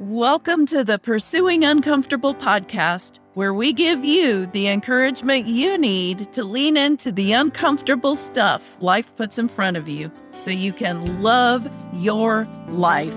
[0.00, 6.42] Welcome to the Pursuing Uncomfortable podcast, where we give you the encouragement you need to
[6.42, 11.70] lean into the uncomfortable stuff life puts in front of you so you can love
[11.92, 13.14] your life.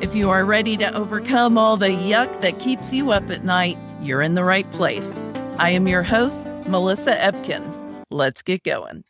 [0.00, 3.78] If you are ready to overcome all the yuck that keeps you up at night,
[4.02, 5.22] you're in the right place.
[5.58, 7.62] I am your host, Melissa Ebken.
[8.10, 9.04] Let's get going.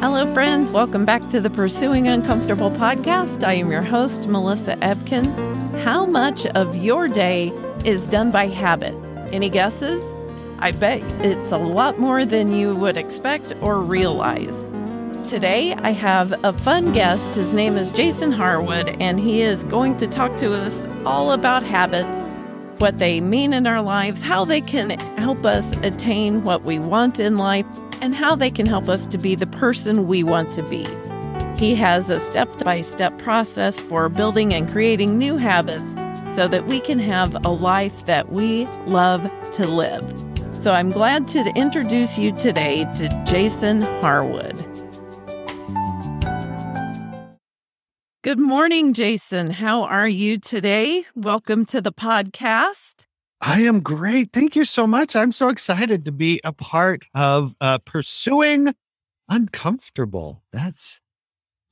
[0.00, 0.72] Hello, friends.
[0.72, 3.44] Welcome back to the Pursuing Uncomfortable podcast.
[3.44, 5.53] I am your host, Melissa Ebken.
[5.82, 7.52] How much of your day
[7.84, 8.94] is done by habit?
[9.32, 10.10] Any guesses?
[10.58, 14.64] I bet it's a lot more than you would expect or realize.
[15.28, 17.34] Today, I have a fun guest.
[17.34, 21.62] His name is Jason Harwood, and he is going to talk to us all about
[21.62, 22.18] habits,
[22.78, 27.20] what they mean in our lives, how they can help us attain what we want
[27.20, 27.66] in life,
[28.00, 30.86] and how they can help us to be the person we want to be.
[31.64, 35.92] He has a step by step process for building and creating new habits
[36.36, 40.04] so that we can have a life that we love to live.
[40.52, 44.58] So I'm glad to introduce you today to Jason Harwood.
[48.22, 49.48] Good morning, Jason.
[49.48, 51.06] How are you today?
[51.14, 53.06] Welcome to the podcast.
[53.40, 54.34] I am great.
[54.34, 55.16] Thank you so much.
[55.16, 58.74] I'm so excited to be a part of uh, pursuing
[59.30, 60.42] uncomfortable.
[60.52, 61.00] That's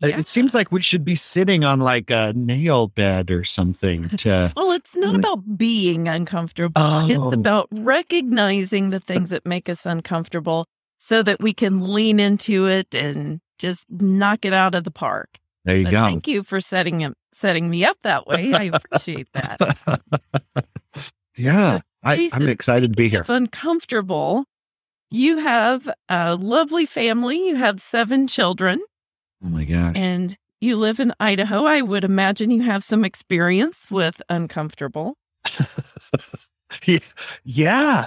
[0.03, 0.19] Uh, yeah.
[0.19, 4.53] it seems like we should be sitting on like a nail bed or something to
[4.57, 6.75] Well, it's not about being uncomfortable.
[6.77, 7.07] Oh.
[7.09, 10.67] It's about recognizing the uh things that make us uncomfortable
[10.99, 15.39] so that we can lean into it and just knock it out of the park.
[15.65, 16.01] There you but go.
[16.01, 18.53] Thank you for setting him setting me up that way.
[18.53, 20.01] I appreciate that.
[21.37, 23.25] Yeah, I, am excited to be here.
[23.29, 24.45] Uncomfortable.
[25.11, 27.49] You have a lovely family.
[27.49, 28.81] You have seven children.
[29.45, 29.95] Oh my gosh.
[29.97, 31.65] And you live in Idaho.
[31.65, 35.17] I would imagine you have some experience with uncomfortable.
[37.45, 38.07] yeah.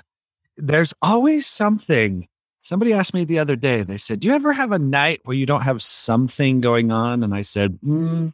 [0.57, 2.27] There's always something.
[2.61, 5.35] Somebody asked me the other day, they said, Do you ever have a night where
[5.35, 7.23] you don't have something going on?
[7.23, 8.33] And I said, mm,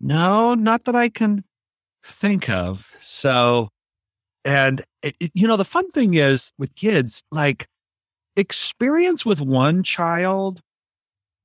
[0.00, 1.44] No, not that I can
[2.04, 2.94] think of.
[3.00, 3.70] So
[4.46, 7.66] and, it, it, you know, the fun thing is with kids, like
[8.36, 10.60] experience with one child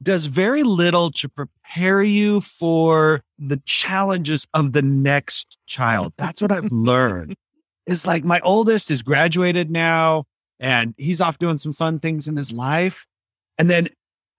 [0.01, 6.13] does very little to prepare you for the challenges of the next child.
[6.17, 7.35] That's what I've learned.
[7.85, 10.25] Is like my oldest is graduated now
[10.59, 13.06] and he's off doing some fun things in his life.
[13.57, 13.90] And then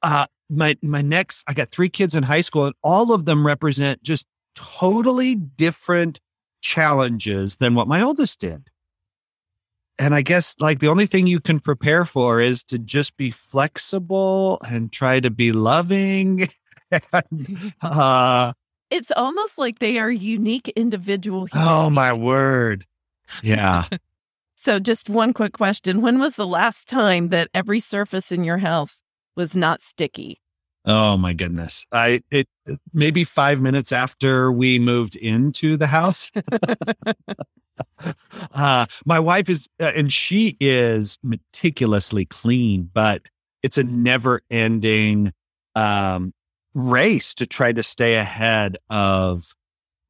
[0.02, 3.46] uh my my next I got three kids in high school and all of them
[3.46, 6.20] represent just totally different
[6.60, 8.68] challenges than what my oldest did.
[9.98, 13.30] And I guess like the only thing you can prepare for is to just be
[13.30, 16.48] flexible and try to be loving.
[17.12, 18.52] and, uh,
[18.91, 21.48] it's almost like they are unique individual.
[21.54, 22.84] Oh my word.
[23.42, 23.84] Yeah.
[24.54, 26.02] so just one quick question.
[26.02, 29.02] When was the last time that every surface in your house
[29.36, 30.41] was not sticky?
[30.84, 31.86] Oh my goodness.
[31.92, 32.48] I it
[32.92, 36.31] maybe 5 minutes after we moved into the house.
[38.54, 43.22] Uh my wife is uh, and she is meticulously clean, but
[43.62, 45.32] it's a never-ending
[45.74, 46.32] um
[46.74, 49.54] race to try to stay ahead of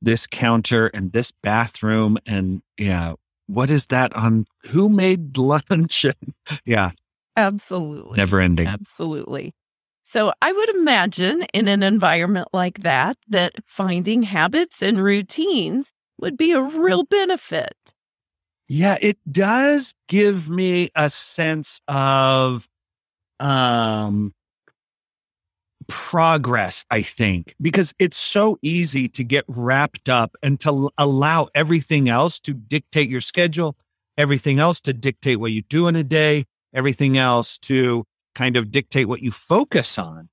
[0.01, 3.15] this counter and this bathroom and yeah,
[3.47, 6.07] what is that on who made lunch?
[6.65, 6.91] yeah.
[7.37, 8.17] Absolutely.
[8.17, 8.67] Never ending.
[8.67, 9.55] Absolutely.
[10.03, 15.93] So I would imagine in an environment like that, that finding habits and routines
[16.23, 17.75] would be a real benefit.
[18.69, 22.67] Yeah, it does give me a sense of
[23.39, 24.33] um
[25.89, 32.09] progress, I think, because it's so easy to get wrapped up and to allow everything
[32.09, 33.77] else to dictate your schedule,
[34.17, 38.05] everything else to dictate what you do in a day, everything else to
[38.35, 40.29] kind of dictate what you focus on.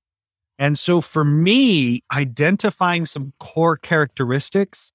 [0.58, 4.92] And so for me, identifying some core characteristics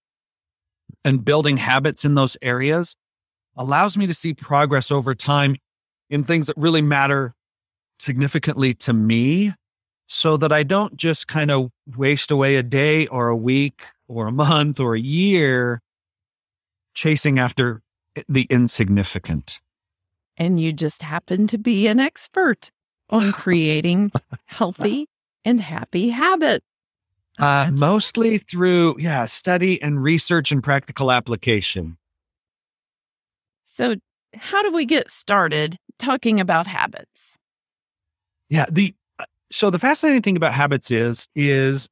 [1.06, 2.98] and building habits in those areas
[3.56, 5.56] allows me to see progress over time
[6.10, 7.34] in things that really matter
[8.00, 9.54] significantly to me
[10.08, 14.28] so that I don't just kind of waste away a day or a week or
[14.28, 15.82] a month or a year
[16.94, 17.82] chasing after
[18.28, 19.62] the insignificant.
[20.38, 22.72] And you just happen to be an expert
[23.10, 24.12] on creating
[24.46, 25.08] healthy
[25.44, 26.66] and happy habits?
[27.38, 31.98] Uh, mostly through, yeah, study and research and practical application.
[33.64, 33.96] So,
[34.36, 37.38] how do we get started talking about habits?
[38.50, 41.90] Yeah, the uh, so the fascinating thing about habits is is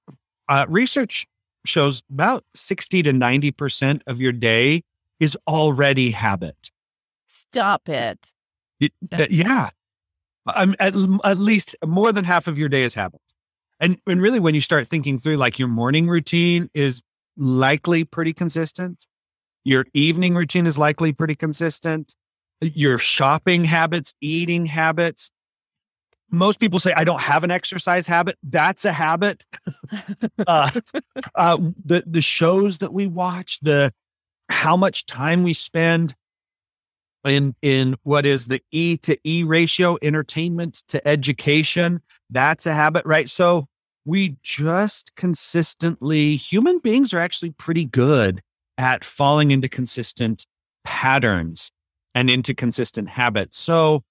[0.47, 1.27] uh, research
[1.65, 4.83] shows about 60 to 90% of your day
[5.19, 6.71] is already habit.
[7.27, 8.33] Stop it.
[8.79, 9.69] it uh, yeah.
[10.45, 10.93] I'm at,
[11.23, 13.21] at least more than half of your day is habit.
[13.83, 17.03] And, and really, when you start thinking through, like your morning routine is
[17.35, 19.05] likely pretty consistent,
[19.65, 22.15] your evening routine is likely pretty consistent,
[22.61, 25.29] your shopping habits, eating habits.
[26.31, 28.37] Most people say, I don't have an exercise habit.
[28.41, 29.43] That's a habit.
[30.47, 30.71] uh,
[31.35, 33.91] uh, the, the shows that we watch, the
[34.47, 36.15] how much time we spend
[37.25, 42.01] in in what is the E to E ratio, entertainment to education.
[42.29, 43.29] That's a habit, right?
[43.29, 43.67] So
[44.05, 48.41] we just consistently, human beings are actually pretty good
[48.77, 50.45] at falling into consistent
[50.83, 51.71] patterns
[52.15, 53.57] and into consistent habits.
[53.57, 54.03] So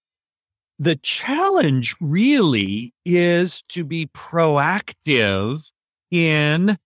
[0.79, 5.71] the challenge really is to be proactive
[6.11, 6.77] in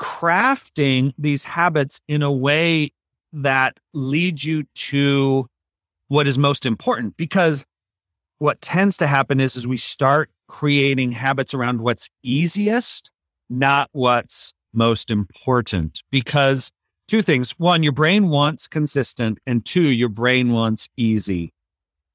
[0.00, 2.90] crafting these habits in a way
[3.32, 5.46] that leads you to
[6.08, 7.64] what is most important because
[8.38, 13.10] what tends to happen is is we start creating habits around what's easiest
[13.48, 16.70] not what's most important because
[17.08, 21.52] two things one your brain wants consistent and two your brain wants easy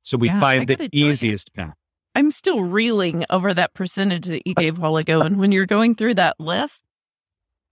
[0.03, 1.75] so we yeah, find the easiest path
[2.15, 5.65] i'm still reeling over that percentage that you gave a while ago and when you're
[5.65, 6.83] going through that list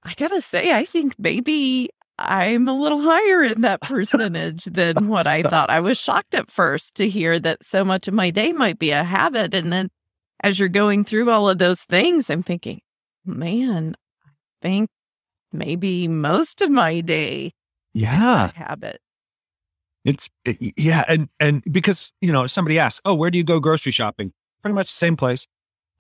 [0.04, 1.90] i gotta say i think maybe
[2.20, 5.70] I'm a little higher in that percentage than what I thought.
[5.70, 8.92] I was shocked at first to hear that so much of my day might be
[8.92, 9.54] a habit.
[9.54, 9.90] And then
[10.42, 12.82] as you're going through all of those things, I'm thinking,
[13.26, 13.96] man,
[14.26, 14.30] I
[14.62, 14.90] think
[15.52, 17.52] maybe most of my day
[17.94, 19.00] yeah habit
[20.06, 23.92] it's yeah and and because you know somebody asks oh where do you go grocery
[23.92, 24.32] shopping
[24.62, 25.48] pretty much the same place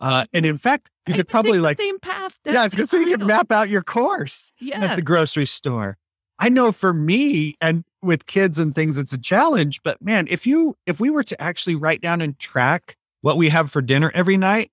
[0.01, 2.37] uh, and in fact, you could probably like same path.
[2.45, 4.79] Yeah, I was gonna you could map out your course yeah.
[4.79, 5.97] at the grocery store.
[6.39, 9.81] I know for me and with kids and things, it's a challenge.
[9.83, 13.49] But man, if you if we were to actually write down and track what we
[13.49, 14.71] have for dinner every night,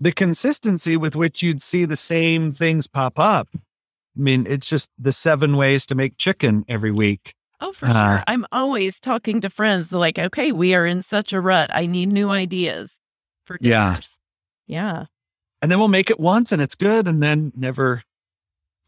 [0.00, 3.48] the consistency with which you'd see the same things pop up.
[3.54, 3.58] I
[4.20, 7.34] mean, it's just the seven ways to make chicken every week.
[7.60, 8.24] Oh, for uh, sure.
[8.26, 11.70] I'm always talking to friends like, okay, we are in such a rut.
[11.72, 12.98] I need new ideas
[13.44, 14.18] for dinners.
[14.66, 14.82] Yeah.
[14.82, 15.04] Yeah.
[15.60, 18.02] And then we'll make it once and it's good and then never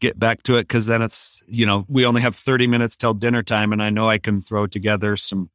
[0.01, 3.13] get back to it because then it's you know we only have 30 minutes till
[3.13, 5.49] dinner time and i know i can throw together some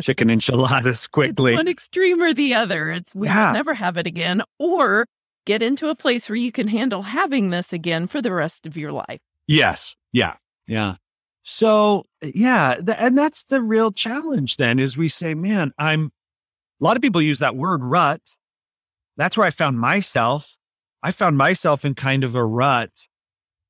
[0.00, 1.54] chicken enchiladas quickly.
[1.54, 2.90] one extreme or the other.
[2.90, 3.52] It's we yeah.
[3.52, 5.06] never have it again or
[5.46, 8.76] get into a place where you can handle having this again for the rest of
[8.76, 9.20] your life.
[9.46, 9.96] Yes.
[10.12, 10.34] Yeah.
[10.66, 10.96] Yeah.
[11.42, 16.12] So yeah and that's the real challenge then is we say man i'm
[16.80, 18.20] a lot of people use that word rut.
[19.16, 20.56] That's where i found myself.
[21.02, 23.06] I found myself in kind of a rut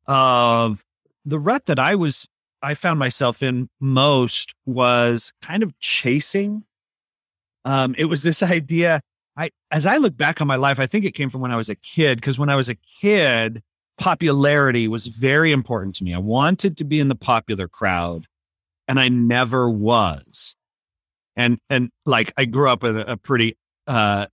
[0.06, 0.82] of
[1.24, 2.28] the rut that I was,
[2.62, 6.64] I found myself in most was kind of chasing.
[7.64, 9.02] Um, it was this idea.
[9.36, 11.56] I, as I look back on my life, I think it came from when I
[11.56, 12.20] was a kid.
[12.20, 13.62] Because when I was a kid,
[13.98, 16.14] popularity was very important to me.
[16.14, 18.26] I wanted to be in the popular crowd,
[18.88, 20.54] and I never was.
[21.36, 24.26] And and like I grew up with a, a pretty uh,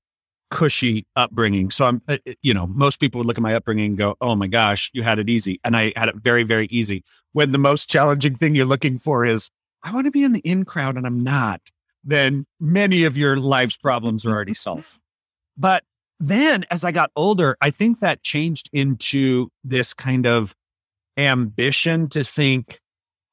[0.50, 1.70] cushy upbringing.
[1.72, 4.16] So I'm, uh, uh, you know, most people would look at my upbringing and go,
[4.22, 7.04] "Oh my gosh, you had it easy," and I had it very, very easy.
[7.34, 9.50] When the most challenging thing you're looking for is,
[9.84, 11.62] "I want to be in the in crowd," and I'm not,
[12.04, 15.00] then many of your life's problems are already solved.
[15.58, 15.84] But
[16.20, 20.56] then, as I got older, I think that changed into this kind of
[21.18, 22.80] ambition to think,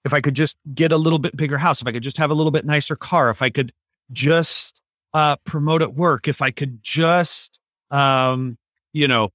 [0.05, 2.31] if I could just get a little bit bigger house, if I could just have
[2.31, 3.73] a little bit nicer car, if I could
[4.13, 4.83] just
[5.15, 8.59] uh, promote at work, if I could just, um,
[8.93, 9.31] you know,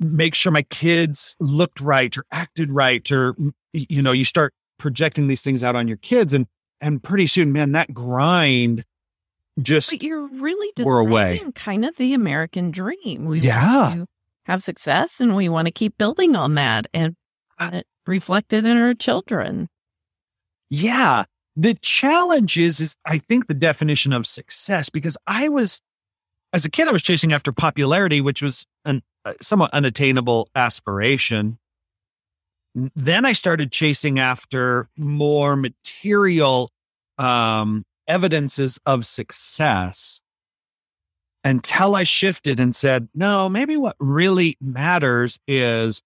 [0.00, 3.36] make sure my kids looked right or acted right, or
[3.72, 6.46] you know, you start projecting these things out on your kids, and
[6.80, 8.84] and pretty soon, man, that grind
[9.60, 11.40] just but you're really we're away.
[11.54, 13.26] Kind of the American dream.
[13.26, 14.04] We yeah.
[14.44, 17.16] have success, and we want to keep building on that, and
[17.60, 19.68] it reflected in our children.
[20.70, 21.24] Yeah,
[21.58, 25.82] the challenge is, is I think the definition of success, because I was,
[26.52, 31.58] as a kid, I was chasing after popularity, which was an, a somewhat unattainable aspiration.
[32.74, 36.70] Then I started chasing after more material
[37.18, 40.22] um, evidences of success
[41.42, 46.02] until I shifted and said, no, maybe what really matters is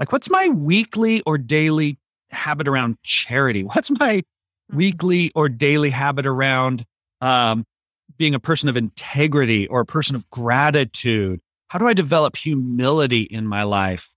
[0.00, 1.96] like, what's my weekly or daily
[2.32, 3.62] habit around charity?
[3.64, 4.24] What's my
[4.72, 6.84] weekly or daily habit around
[7.20, 7.64] um,
[8.16, 11.40] being a person of integrity or a person of gratitude?
[11.68, 14.14] How do I develop humility in my life?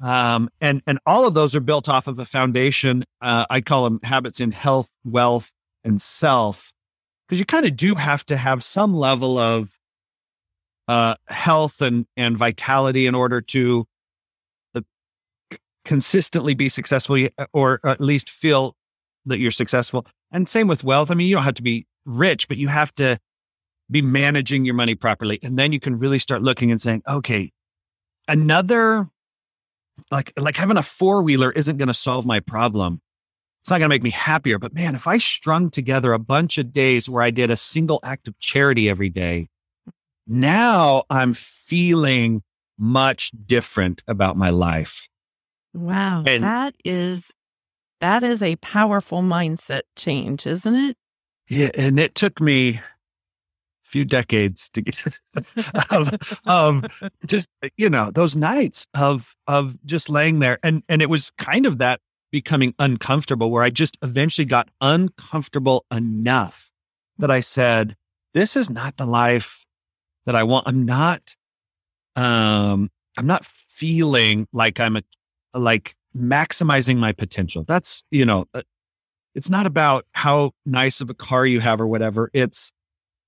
[0.00, 3.04] Um, and and all of those are built off of a foundation.
[3.20, 5.50] Uh, I call them habits in health, wealth,
[5.82, 6.72] and self,
[7.26, 9.76] because you kind of do have to have some level of
[10.86, 13.86] uh, health and and vitality in order to
[14.76, 14.82] uh,
[15.84, 18.76] consistently be successful, or at least feel
[19.28, 20.06] that you're successful.
[20.30, 21.10] And same with wealth.
[21.10, 23.18] I mean, you don't have to be rich, but you have to
[23.90, 27.50] be managing your money properly, and then you can really start looking and saying, okay,
[28.26, 29.08] another
[30.10, 33.00] like like having a four wheeler isn't going to solve my problem.
[33.62, 34.58] It's not going to make me happier.
[34.58, 37.98] But man, if I strung together a bunch of days where I did a single
[38.04, 39.48] act of charity every day,
[40.26, 42.42] now I'm feeling
[42.78, 45.08] much different about my life.
[45.74, 47.32] Wow, and, that is
[48.00, 50.96] that is a powerful mindset change, isn't it?
[51.48, 52.82] Yeah, and it took me a
[53.84, 55.02] few decades to get
[55.90, 56.84] of, of
[57.26, 61.64] just you know those nights of of just laying there and and it was kind
[61.64, 62.00] of that
[62.30, 66.70] becoming uncomfortable where I just eventually got uncomfortable enough
[67.16, 67.96] that I said
[68.34, 69.64] this is not the life
[70.26, 71.34] that I want I'm not
[72.14, 75.02] um I'm not feeling like I'm a
[75.54, 78.62] like maximizing my potential that's you know uh,
[79.34, 82.72] it's not about how nice of a car you have or whatever it's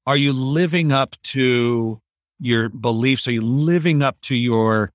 [0.06, 2.00] are you living up to
[2.40, 3.28] your beliefs?
[3.28, 4.92] Are you living up to your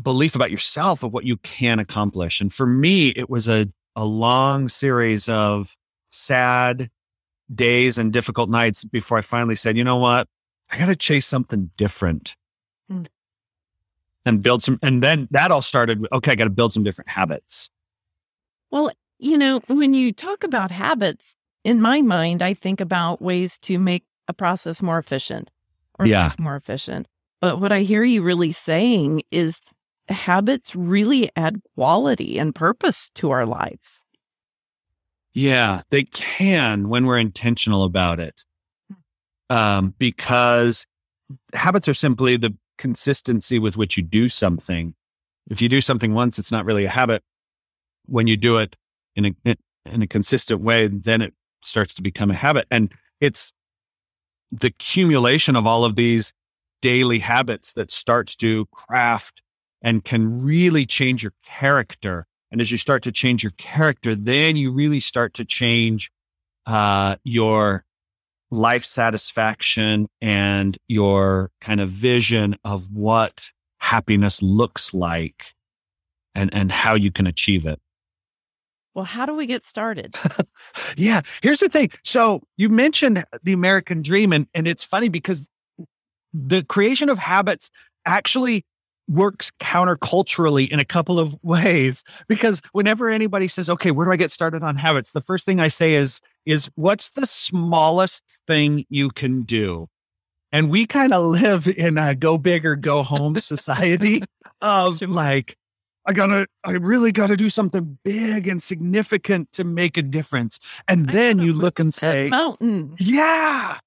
[0.00, 2.40] belief about yourself of what you can accomplish?
[2.40, 5.76] And for me, it was a, a long series of
[6.10, 6.90] sad
[7.54, 10.26] days and difficult nights before I finally said, you know what?
[10.72, 12.34] I got to chase something different.
[14.26, 14.78] And build some.
[14.82, 17.70] And then that all started with, okay, I got to build some different habits.
[18.70, 23.58] Well, you know, when you talk about habits, in my mind, I think about ways
[23.60, 25.50] to make a process more efficient
[25.98, 26.32] or yeah.
[26.38, 27.08] more efficient.
[27.40, 29.60] But what I hear you really saying is
[30.08, 34.02] habits really add quality and purpose to our lives.
[35.32, 38.44] Yeah, they can when we're intentional about it.
[39.48, 40.86] Um, because
[41.52, 44.94] habits are simply the consistency with which you do something.
[45.48, 47.22] If you do something once, it's not really a habit.
[48.06, 48.76] When you do it
[49.14, 52.66] in a in a consistent way, then it starts to become a habit.
[52.70, 53.52] And it's
[54.50, 56.32] the accumulation of all of these
[56.82, 59.42] daily habits that starts to craft
[59.82, 62.26] and can really change your character.
[62.50, 66.10] And as you start to change your character, then you really start to change
[66.66, 67.84] uh, your
[68.50, 75.54] life satisfaction and your kind of vision of what happiness looks like
[76.34, 77.80] and, and how you can achieve it.
[78.94, 80.16] Well, how do we get started?
[80.96, 81.90] yeah, here's the thing.
[82.02, 85.48] So you mentioned the American dream, and, and it's funny because
[86.32, 87.68] the creation of habits
[88.06, 88.64] actually
[89.08, 94.16] works counterculturally in a couple of ways because whenever anybody says okay where do i
[94.16, 98.84] get started on habits the first thing i say is is what's the smallest thing
[98.88, 99.88] you can do
[100.52, 104.22] and we kind of live in a go big or go home society
[104.60, 105.56] of like
[106.08, 110.60] I gotta, I really gotta do something big and significant to make a difference.
[110.86, 112.94] And then you look and say, mountain.
[113.00, 113.78] Yeah.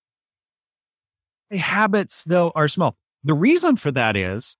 [1.50, 2.98] The habits, though, are small.
[3.24, 4.58] The reason for that is,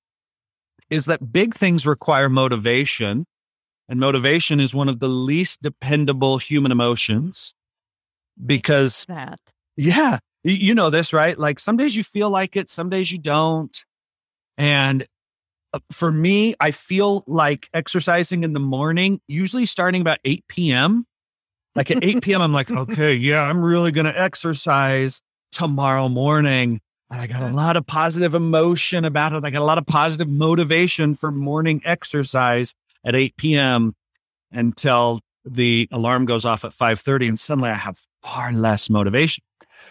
[0.90, 3.26] is that big things require motivation.
[3.88, 7.54] And motivation is one of the least dependable human emotions
[8.46, 9.40] because that.
[9.76, 10.20] Yeah.
[10.44, 11.38] You know this, right?
[11.38, 13.78] Like some days you feel like it, some days you don't.
[14.58, 15.06] And
[15.74, 21.06] uh, for me, I feel like exercising in the morning, usually starting about 8 p.m.
[21.76, 26.80] Like at 8 p.m., I'm like, okay, yeah, I'm really going to exercise tomorrow morning.
[27.12, 29.44] I got a lot of positive emotion about it.
[29.44, 33.96] I got a lot of positive motivation for morning exercise at 8 p.m.
[34.52, 39.44] until the alarm goes off at 5:30 and suddenly I have far less motivation.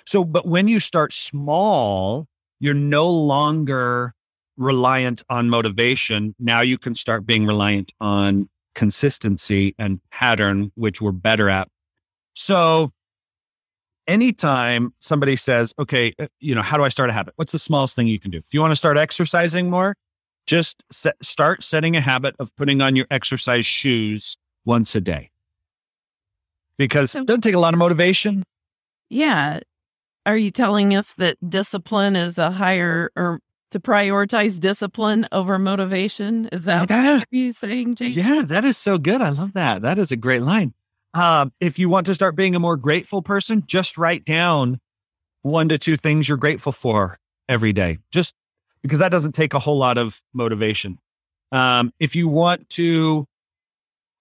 [0.06, 2.26] So, but when you start small,
[2.60, 4.14] you're no longer
[4.56, 6.34] reliant on motivation.
[6.38, 11.68] Now you can start being reliant on consistency and pattern, which we're better at.
[12.34, 12.92] So
[14.08, 17.34] anytime somebody says, okay, uh, you know, how do I start a habit?
[17.36, 18.38] What's the smallest thing you can do?
[18.38, 19.94] If you want to start exercising more,
[20.46, 25.30] just set, start setting a habit of putting on your exercise shoes once a day.
[26.78, 28.44] Because it doesn't take a lot of motivation.
[29.10, 29.60] Yeah.
[30.26, 36.48] Are you telling us that discipline is a higher or to prioritize discipline over motivation.
[36.52, 37.18] Is that yeah.
[37.18, 38.16] what you're saying, Jake?
[38.16, 39.20] Yeah, that is so good.
[39.20, 39.82] I love that.
[39.82, 40.72] That is a great line.
[41.14, 44.80] Um, if you want to start being a more grateful person, just write down
[45.42, 47.98] one to two things you're grateful for every day.
[48.12, 48.34] Just
[48.82, 50.98] because that doesn't take a whole lot of motivation.
[51.50, 53.26] Um, if you want to,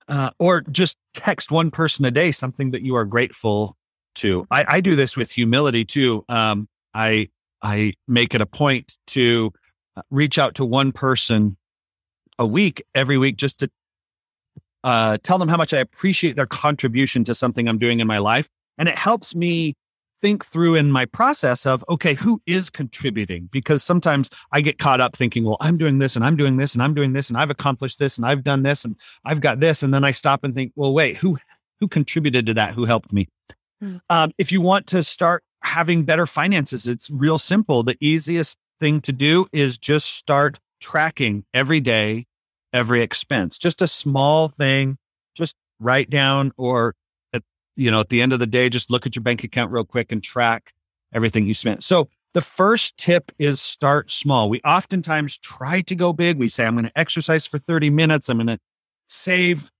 [0.08, 3.76] uh, or just text one person a day something that you are grateful
[4.16, 4.48] to.
[4.50, 6.24] I, I do this with humility too.
[6.30, 7.30] Um, I
[7.62, 9.52] I make it a point to
[9.96, 11.58] uh, reach out to one person
[12.40, 13.70] a week every week just to
[14.84, 18.18] uh, tell them how much I appreciate their contribution to something I'm doing in my
[18.18, 18.48] life.
[18.78, 19.74] And it helps me
[20.22, 23.50] think through in my process of, okay, who is contributing?
[23.52, 26.74] Because sometimes I get caught up thinking, well, I'm doing this and I'm doing this
[26.74, 29.60] and I'm doing this and I've accomplished this and I've done this and I've got
[29.60, 29.84] this.
[29.84, 31.38] And then I stop and think, well, wait, who,
[31.80, 32.74] who contributed to that?
[32.74, 33.28] Who helped me?
[33.84, 34.00] Mm.
[34.10, 37.84] Um, if you want to start having better finances, it's real simple.
[37.84, 42.26] The easiest thing to do is just start tracking every day,
[42.74, 44.98] every expense, just a small thing,
[45.36, 46.96] just write down or
[47.34, 47.44] at,
[47.76, 49.86] you know, at the end of the day, just look at your bank account real
[49.86, 50.74] quick and track
[51.14, 51.84] everything you spent.
[51.84, 54.50] So the first tip is start small.
[54.50, 56.38] We oftentimes try to go big.
[56.38, 58.30] We say, I'm going to exercise for 30 minutes.
[58.30, 58.60] I'm going to
[59.08, 59.72] save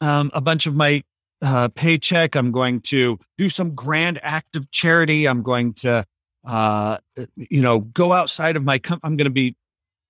[0.00, 1.02] um, a bunch of my
[1.42, 2.34] uh, paycheck.
[2.34, 5.28] I'm going to do some grand act of charity.
[5.28, 6.04] I'm going to,
[6.44, 6.96] uh,
[7.36, 9.56] you know, go outside of my, com- I'm going to be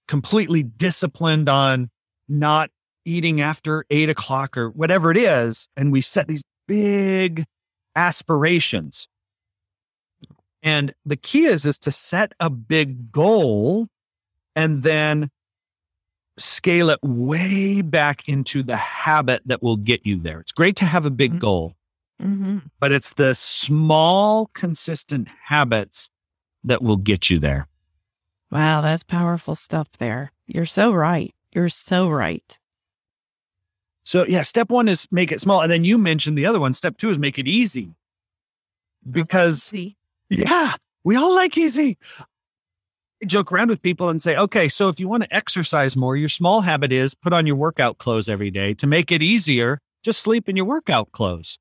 [0.08, 1.90] completely disciplined on
[2.30, 2.70] not
[3.04, 5.68] eating after eight o'clock or whatever it is.
[5.76, 7.44] And we set these big
[7.96, 9.08] aspirations.
[10.62, 13.88] And the key is, is to set a big goal
[14.54, 15.30] and then
[16.38, 20.40] scale it way back into the habit that will get you there.
[20.40, 21.38] It's great to have a big mm-hmm.
[21.40, 21.75] goal,
[22.22, 22.58] mm-hmm.
[22.78, 26.08] but it's the small, consistent habits
[26.64, 27.66] that will get you there.
[28.50, 30.32] Wow, that's powerful stuff there.
[30.46, 31.34] You're so right.
[31.52, 32.59] You're so right.
[34.04, 35.61] So, yeah, step one is make it small.
[35.61, 36.73] And then you mentioned the other one.
[36.75, 37.95] Step two is make it easy.
[39.09, 39.97] Because, easy.
[40.28, 41.97] yeah, we all like easy.
[43.23, 46.16] I joke around with people and say, okay, so if you want to exercise more,
[46.16, 48.75] your small habit is put on your workout clothes every day.
[48.75, 51.59] To make it easier, just sleep in your workout clothes.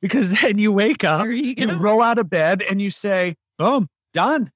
[0.00, 3.88] Because then you wake up, you, you roll out of bed, and you say, boom,
[4.12, 4.50] done.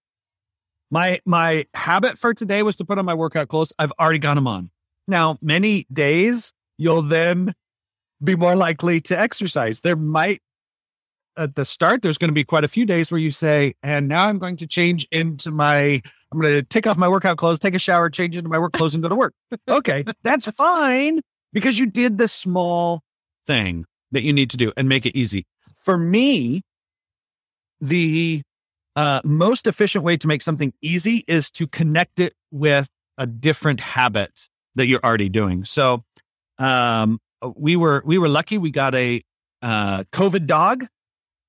[0.91, 3.73] My my habit for today was to put on my workout clothes.
[3.79, 4.71] I've already got them on.
[5.07, 7.55] Now, many days you'll then
[8.23, 9.81] be more likely to exercise.
[9.81, 10.43] There might
[11.37, 14.09] at the start there's going to be quite a few days where you say, "And
[14.09, 17.59] now I'm going to change into my I'm going to take off my workout clothes,
[17.59, 19.35] take a shower, change into my work clothes and go to work."
[19.69, 21.21] okay, that's fine
[21.53, 23.03] because you did the small
[23.47, 25.47] thing that you need to do and make it easy.
[25.77, 26.63] For me,
[27.81, 28.43] the
[28.99, 33.79] uh, most efficient way to make something easy is to connect it with a different
[33.79, 35.65] habit that you're already doing.
[35.65, 36.03] So,
[36.59, 37.21] um,
[37.55, 38.59] we were we were lucky.
[38.59, 39.23] We got a
[39.63, 40.85] uh, COVID dog.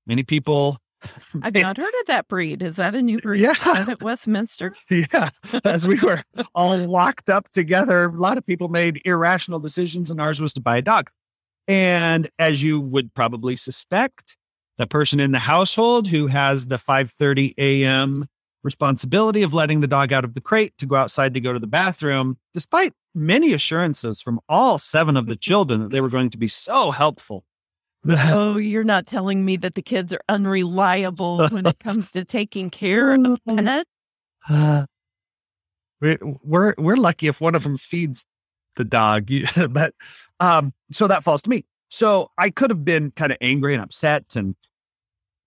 [0.06, 0.78] Many people.
[1.42, 2.62] I've not heard of that breed.
[2.62, 3.40] Is that a new breed?
[3.40, 4.72] Yeah, at Westminster.
[4.88, 5.30] Yeah,
[5.64, 6.22] as we were
[6.54, 10.60] all locked up together, a lot of people made irrational decisions, and ours was to
[10.60, 11.10] buy a dog.
[11.66, 14.36] And as you would probably suspect,
[14.80, 18.26] the person in the household who has the 5:30 a.m.
[18.62, 21.58] responsibility of letting the dog out of the crate to go outside to go to
[21.58, 26.30] the bathroom, despite many assurances from all seven of the children that they were going
[26.30, 27.44] to be so helpful.
[28.08, 32.70] oh, you're not telling me that the kids are unreliable when it comes to taking
[32.70, 33.84] care of pets?
[34.48, 34.86] Uh,
[36.42, 38.24] we're we're lucky if one of them feeds
[38.76, 39.28] the dog,
[39.68, 39.92] but
[40.40, 41.66] um, so that falls to me.
[41.90, 44.56] So I could have been kind of angry and upset and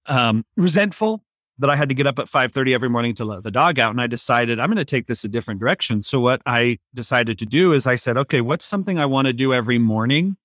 [0.05, 1.23] um, resentful
[1.59, 3.91] that I had to get up at 5:30 every morning to let the dog out
[3.91, 6.03] and I decided I'm going to take this a different direction.
[6.03, 9.33] So what I decided to do is I said, "Okay, what's something I want to
[9.33, 10.37] do every morning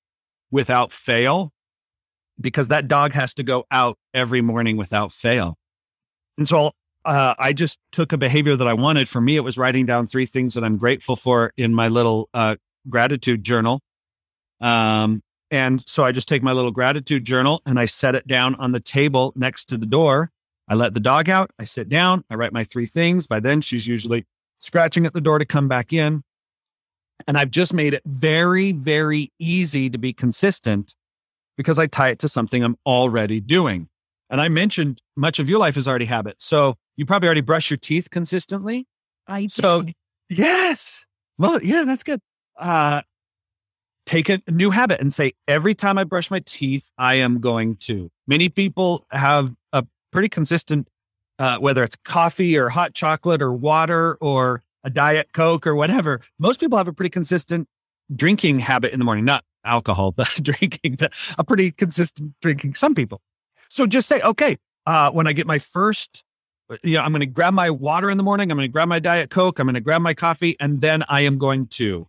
[0.50, 1.52] without fail?"
[2.40, 5.56] Because that dog has to go out every morning without fail.
[6.36, 6.72] And so
[7.04, 9.08] uh, I just took a behavior that I wanted.
[9.08, 12.28] For me, it was writing down three things that I'm grateful for in my little
[12.34, 12.56] uh,
[12.88, 13.80] gratitude journal.
[14.60, 18.54] Um, and so I just take my little gratitude journal and I set it down
[18.56, 20.30] on the table next to the door.
[20.68, 21.50] I let the dog out.
[21.58, 22.24] I sit down.
[22.28, 23.26] I write my three things.
[23.26, 24.26] By then, she's usually
[24.58, 26.22] scratching at the door to come back in.
[27.26, 30.94] And I've just made it very, very easy to be consistent
[31.56, 33.88] because I tie it to something I'm already doing.
[34.30, 36.36] And I mentioned much of your life is already habit.
[36.38, 38.86] So you probably already brush your teeth consistently.
[39.26, 39.48] I do.
[39.48, 39.84] So,
[40.28, 41.06] yes.
[41.38, 42.20] Well, yeah, that's good.
[42.58, 43.02] Uh,
[44.08, 47.76] take a new habit and say, every time I brush my teeth, I am going
[47.76, 48.10] to.
[48.26, 50.88] Many people have a pretty consistent,
[51.38, 56.20] uh, whether it's coffee or hot chocolate or water or a diet Coke or whatever.
[56.38, 57.68] Most people have a pretty consistent
[58.14, 62.74] drinking habit in the morning, not alcohol, but drinking, but a pretty consistent drinking.
[62.74, 63.20] Some people.
[63.68, 66.24] So just say, okay, uh, when I get my first,
[66.82, 68.50] you know, I'm going to grab my water in the morning.
[68.50, 69.58] I'm going to grab my diet Coke.
[69.58, 72.08] I'm going to grab my coffee and then I am going to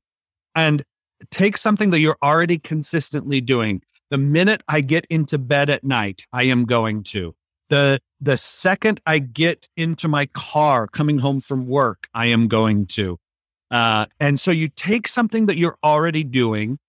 [0.56, 0.84] and
[1.32, 3.82] take something that you're already consistently doing.
[4.10, 7.36] The minute I get into bed at night, I am going to.
[7.70, 12.88] The the second I get into my car coming home from work, I am going
[12.88, 13.18] to.
[13.72, 16.80] Uh, and so you take something that you're already doing,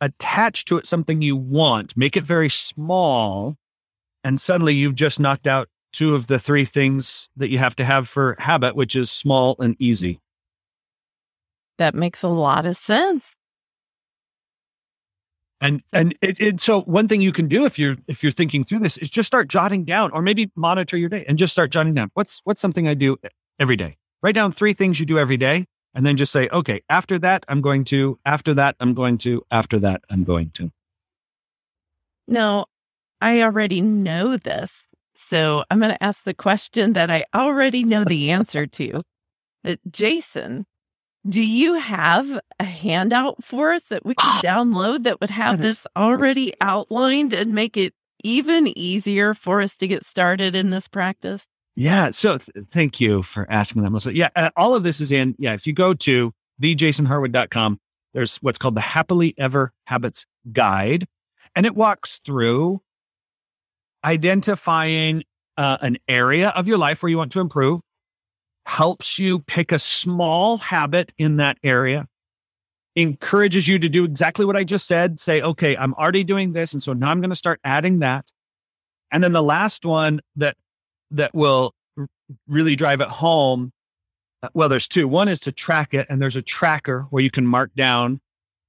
[0.00, 3.56] attach to it something you want, make it very small,
[4.22, 7.84] and suddenly you've just knocked out two of the three things that you have to
[7.84, 10.20] have for habit, which is small and easy.
[11.78, 13.34] That makes a lot of sense.
[15.60, 18.62] And and it, it, so one thing you can do if you're if you're thinking
[18.62, 21.70] through this is just start jotting down, or maybe monitor your day and just start
[21.70, 22.10] jotting down.
[22.14, 23.16] What's what's something I do
[23.58, 23.96] every day?
[24.22, 27.44] Write down three things you do every day, and then just say, okay, after that
[27.48, 30.70] I'm going to, after that I'm going to, after that I'm going to.
[32.28, 32.66] No,
[33.20, 38.04] I already know this, so I'm going to ask the question that I already know
[38.04, 39.02] the answer to.
[39.64, 40.66] Uh, Jason,
[41.26, 45.86] do you have a handout for us that we can download that would have this
[45.96, 51.46] already outlined and make it even easier for us to get started in this practice?
[51.74, 52.10] Yeah.
[52.10, 54.14] So th- thank you for asking that, Melissa.
[54.14, 54.30] Yeah.
[54.34, 55.54] Uh, all of this is in, yeah.
[55.54, 57.78] If you go to thejasonharwood.com,
[58.14, 61.06] there's what's called the Happily Ever Habits Guide,
[61.54, 62.80] and it walks through
[64.04, 65.22] identifying
[65.56, 67.80] uh, an area of your life where you want to improve
[68.68, 72.06] helps you pick a small habit in that area,
[72.94, 75.18] encourages you to do exactly what I just said.
[75.18, 76.74] Say, okay, I'm already doing this.
[76.74, 78.30] And so now I'm going to start adding that.
[79.10, 80.56] And then the last one that,
[81.12, 81.72] that will
[82.46, 83.72] really drive it home.
[84.42, 85.08] Uh, well, there's two.
[85.08, 88.20] One is to track it, and there's a tracker where you can mark down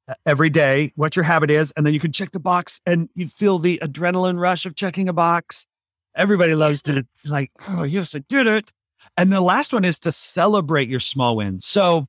[0.08, 3.10] uh, every day what your habit is, and then you can check the box, and
[3.16, 5.68] you feel the adrenaline rush of checking a box.
[6.16, 8.72] Everybody loves to like, oh yes, I did it.
[9.18, 11.66] And the last one is to celebrate your small wins.
[11.66, 12.08] So,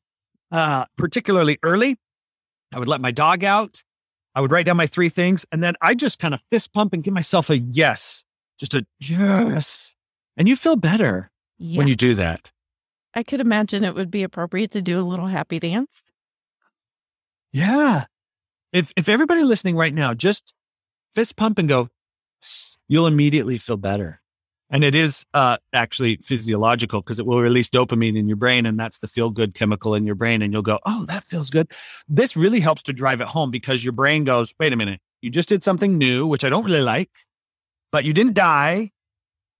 [0.50, 1.96] uh, particularly early,
[2.74, 3.82] I would let my dog out.
[4.34, 6.92] I would write down my three things, and then I just kind of fist pump
[6.92, 8.24] and give myself a yes,
[8.58, 9.94] just a yes.
[10.36, 11.78] And you feel better yeah.
[11.78, 12.52] when you do that.
[13.12, 16.04] I could imagine it would be appropriate to do a little happy dance.
[17.52, 18.04] Yeah.
[18.72, 20.54] If if everybody listening right now just
[21.14, 21.88] fist pump and go,
[22.86, 24.19] you'll immediately feel better.
[24.72, 28.78] And it is uh, actually physiological because it will release dopamine in your brain, and
[28.78, 30.42] that's the feel good chemical in your brain.
[30.42, 31.72] And you'll go, Oh, that feels good.
[32.08, 35.30] This really helps to drive it home because your brain goes, Wait a minute, you
[35.30, 37.10] just did something new, which I don't really like,
[37.90, 38.92] but you didn't die.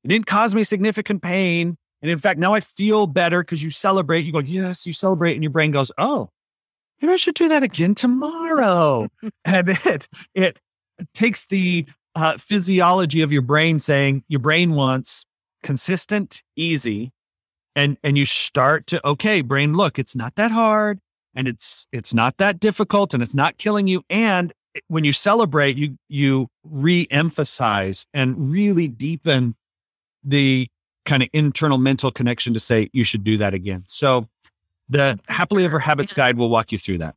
[0.04, 1.76] It didn't cause me significant pain.
[2.02, 4.24] And in fact, now I feel better because you celebrate.
[4.24, 5.34] You go, Yes, you celebrate.
[5.34, 6.30] And your brain goes, Oh,
[7.00, 9.08] maybe I should do that again tomorrow.
[9.44, 10.58] and it, it
[11.14, 15.24] takes the uh, physiology of your brain saying your brain wants
[15.62, 17.12] consistent, easy,
[17.76, 21.00] and and you start to okay, brain, look, it's not that hard,
[21.34, 24.02] and it's it's not that difficult, and it's not killing you.
[24.10, 24.52] And
[24.88, 29.54] when you celebrate, you you re-emphasize and really deepen
[30.24, 30.68] the
[31.04, 33.84] kind of internal mental connection to say you should do that again.
[33.86, 34.28] So
[34.88, 37.14] the happily ever habits guide will walk you through that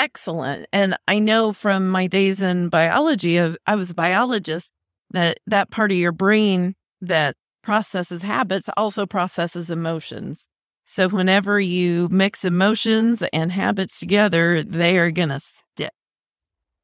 [0.00, 0.66] excellent.
[0.72, 4.72] And I know from my days in biology, I was a biologist,
[5.10, 10.48] that that part of your brain that processes habits also processes emotions.
[10.84, 15.92] So whenever you mix emotions and habits together, they are going to stick.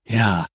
[0.05, 0.47] Yeah.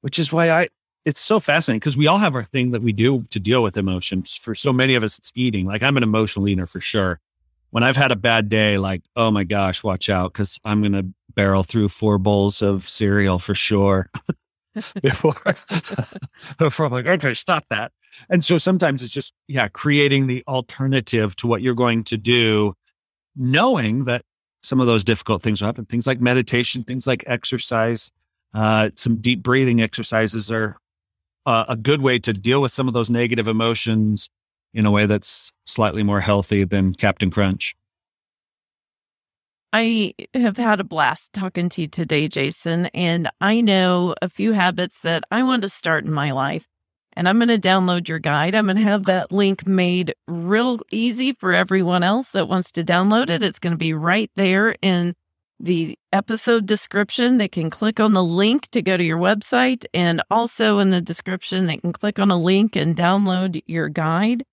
[0.00, 0.68] Which is why I,
[1.04, 3.76] it's so fascinating because we all have our thing that we do to deal with
[3.76, 4.36] emotions.
[4.36, 5.66] For so many of us, it's eating.
[5.66, 7.20] Like I'm an emotional eater for sure.
[7.70, 10.92] When I've had a bad day, like, oh my gosh, watch out because I'm going
[10.92, 14.10] to barrel through four bowls of cereal for sure
[15.02, 15.34] before
[16.58, 17.92] before I'm like, okay, stop that.
[18.28, 22.74] And so sometimes it's just, yeah, creating the alternative to what you're going to do,
[23.36, 24.22] knowing that
[24.62, 25.86] some of those difficult things will happen.
[25.86, 28.10] Things like meditation, things like exercise,
[28.52, 30.76] uh, some deep breathing exercises are
[31.46, 34.28] uh, a good way to deal with some of those negative emotions
[34.74, 37.74] in a way that's slightly more healthy than Captain Crunch.
[39.72, 44.52] I have had a blast talking to you today, Jason, and I know a few
[44.52, 46.66] habits that I want to start in my life.
[47.12, 48.54] And I'm going to download your guide.
[48.54, 52.84] I'm going to have that link made real easy for everyone else that wants to
[52.84, 53.42] download it.
[53.42, 55.14] It's going to be right there in
[55.58, 57.38] the episode description.
[57.38, 59.84] They can click on the link to go to your website.
[59.92, 64.44] And also in the description, they can click on a link and download your guide.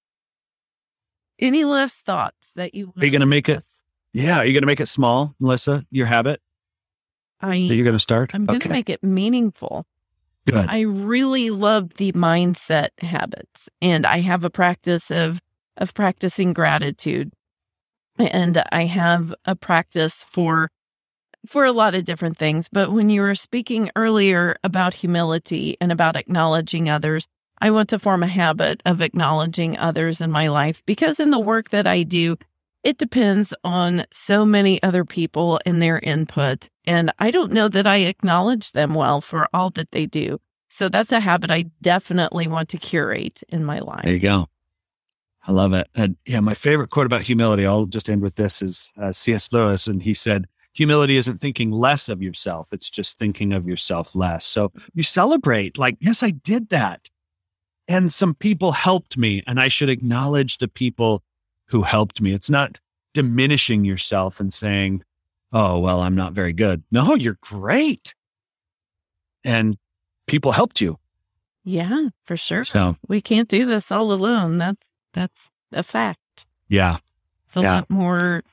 [1.40, 3.64] Any last thoughts that you are you going to make it?
[4.18, 4.40] Yeah.
[4.40, 6.42] Are you going to make it small, Melissa, your habit?
[7.40, 8.34] I, you're going to start?
[8.34, 9.86] I'm going to make it meaningful.
[10.48, 10.66] Good.
[10.68, 15.40] I really love the mindset habits and I have a practice of,
[15.76, 17.32] of practicing gratitude.
[18.18, 20.72] And I have a practice for
[21.46, 22.68] for a lot of different things.
[22.68, 27.28] But when you were speaking earlier about humility and about acknowledging others,
[27.62, 31.40] I want to form a habit of acknowledging others in my life because in the
[31.40, 32.38] work that I do,
[32.88, 36.70] it depends on so many other people and their input.
[36.86, 40.40] And I don't know that I acknowledge them well for all that they do.
[40.70, 44.06] So that's a habit I definitely want to curate in my life.
[44.06, 44.48] There you go.
[45.46, 45.88] I love it.
[45.96, 49.52] And yeah, my favorite quote about humility, I'll just end with this, is uh, C.S.
[49.52, 49.88] Lewis.
[49.88, 54.46] And he said, Humility isn't thinking less of yourself, it's just thinking of yourself less.
[54.46, 57.10] So you celebrate, like, yes, I did that.
[57.90, 61.24] And some people helped me, and I should acknowledge the people
[61.68, 62.34] who helped me.
[62.34, 62.80] It's not
[63.14, 65.04] diminishing yourself and saying,
[65.52, 66.84] oh, well, I'm not very good.
[66.92, 68.14] No, you're great.
[69.44, 69.78] And
[70.28, 70.98] people helped you.
[71.64, 72.64] Yeah, for sure.
[72.64, 74.58] So we can't do this all alone.
[74.58, 76.46] That's that's a fact.
[76.70, 76.98] Yeah.
[77.46, 77.74] It's a Yeah.
[77.76, 78.44] lot more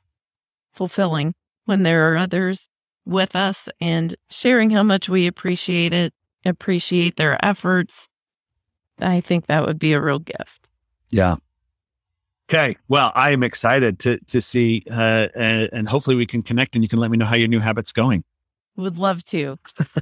[0.73, 2.69] fulfilling when there are others
[3.05, 6.13] with us and sharing how much we appreciate it,
[6.45, 8.09] appreciate their efforts.
[9.01, 10.69] I think that would be a real gift.
[11.11, 11.37] Yeah.
[12.51, 12.77] Okay.
[12.89, 16.85] Well, I am excited to to see, uh, uh, and hopefully we can connect, and
[16.85, 18.23] you can let me know how your new habit's going.
[18.77, 19.57] Would love to.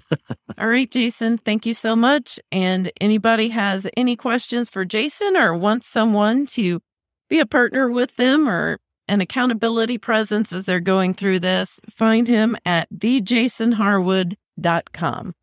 [0.59, 2.41] All right, Jason, thank you so much.
[2.51, 6.81] And anybody has any questions for Jason or wants someone to
[7.29, 12.29] be a partner with them or an accountability presence as they're going through this, find
[12.29, 15.35] him at thejasonharwood.com.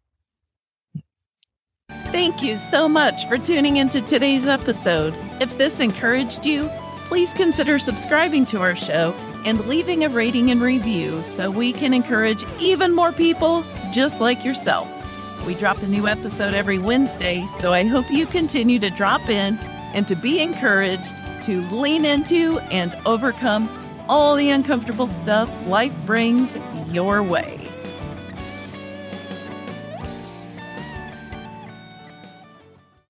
[2.11, 5.13] Thank you so much for tuning into today's episode.
[5.39, 6.71] If this encouraged you,
[7.09, 11.91] please consider subscribing to our show and leaving a rating and review so we can
[11.91, 14.87] encourage even more people just like yourself.
[15.47, 19.57] We drop a new episode every Wednesday, so I hope you continue to drop in
[19.95, 23.67] and to be encouraged to lean into and overcome
[24.07, 26.57] all the uncomfortable stuff life brings
[26.91, 27.68] your way.